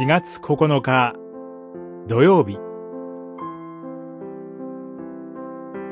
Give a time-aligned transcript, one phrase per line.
[0.00, 1.14] 4月9日
[2.06, 2.56] 土曜日。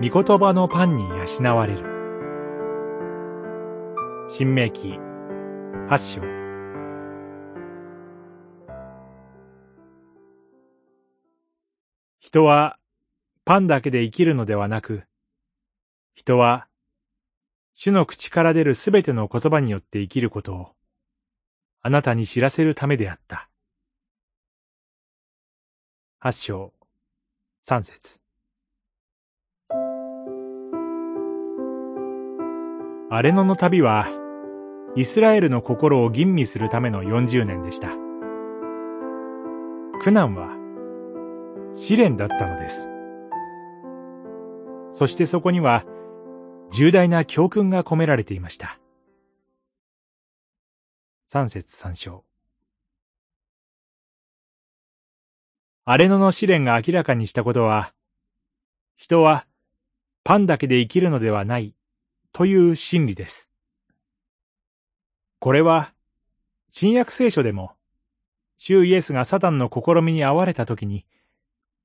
[0.01, 1.83] 御言葉のパンに養われる。
[4.29, 5.01] 新明記
[5.89, 6.21] 八章。
[12.21, 12.79] 人は
[13.45, 15.03] パンだけで生きるのではなく
[16.15, 16.69] 人は
[17.75, 20.69] 主の口から出るすべての言葉によって生きることを
[21.83, 23.51] あなたに知らせるためであった。
[26.27, 26.73] 八章、
[27.63, 28.21] 三節。
[33.13, 34.09] アレノの旅は、
[34.97, 37.91] イスラエルの心を吟味するための40年でした。
[40.03, 40.49] 苦難は、
[41.77, 42.91] 試練だったのです。
[44.91, 45.85] そしてそこには、
[46.73, 48.81] 重大な教訓が込められていました。
[51.29, 52.26] 三節三章。
[55.89, 57.95] アレノの試練が明らかにしたことは、
[58.97, 59.47] 人は
[60.25, 61.77] パンだけで生きるのではない
[62.33, 63.49] という真理です。
[65.39, 65.93] これは、
[66.73, 67.71] 新約聖書でも、
[68.59, 71.07] 主イエスがサタンの試みに遭われた時に、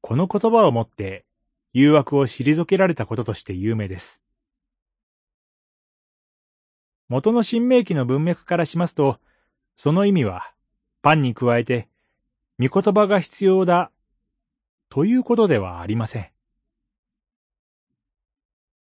[0.01, 1.23] この言葉をもって
[1.71, 4.19] 誘惑を退けられたこととして有名です。
[7.07, 9.19] 元の新明記の文脈からしますと、
[9.75, 10.55] その意味は、
[11.03, 11.90] パンに加えて、
[12.61, 13.89] 御言葉が必要だ、
[14.89, 16.29] ということではありません。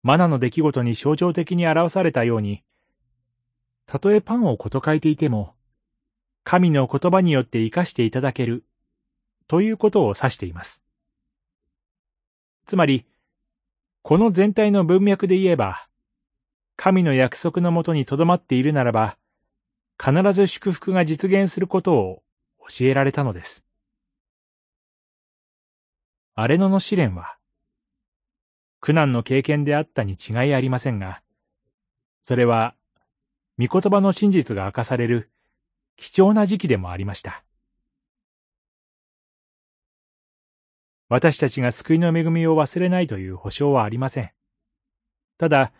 [0.04, 2.62] マナの出来事に象徴的に表されたように、
[3.86, 5.54] たとえパンをこと書いていても、
[6.44, 8.64] 神の言葉によって生かしていただける、
[9.48, 10.84] ということを指しています。
[12.66, 13.04] つまり、
[14.02, 15.88] この全体の文脈で言えば、
[16.76, 19.18] 神の約束のもとにとどまっているならば、
[19.98, 22.22] 必ず祝福が実現することを
[22.68, 23.65] 教えられたのです。
[26.38, 27.38] アレノの試練は、
[28.80, 31.22] 苦難の経験であったに違いありませんが、
[32.22, 32.74] それは、
[33.58, 35.30] 御言葉の真実が明かされる
[35.96, 37.42] 貴重な時期でもありました。
[41.08, 44.30] 私たちが救いの恵みを忘れないという保証はありません。
[45.38, 45.72] ただ、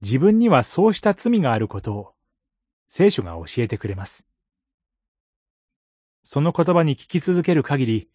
[0.00, 2.14] 自分にはそうした罪があることを
[2.88, 4.26] 聖書が教えてくれます。
[6.24, 8.10] その言葉に聞き続ける限り、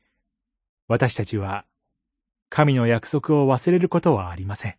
[0.87, 1.65] 私たちは
[2.49, 4.75] 神の約束を忘れることはありません。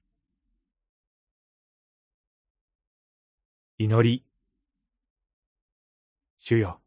[3.79, 4.25] 祈り。
[6.39, 6.79] 主よ。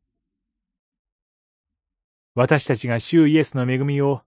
[2.36, 4.22] 私たちが主イエスの恵みを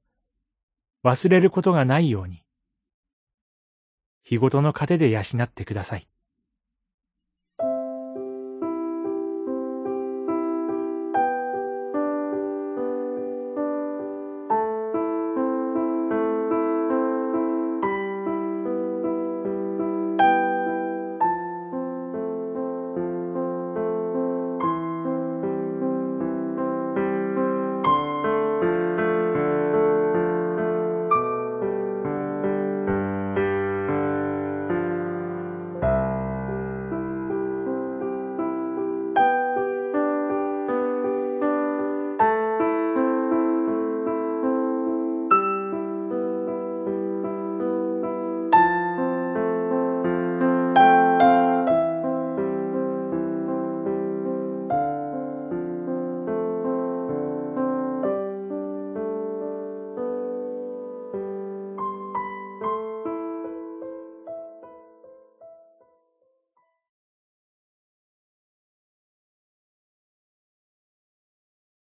[1.05, 2.43] 忘れることがないように、
[4.25, 6.09] 日ごとの糧で養ってください。